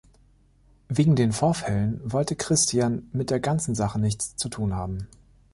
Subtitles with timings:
[0.89, 5.07] Wegen den Vorfällen wollte Christian mit der ganzen Sache nichts zu tun haben.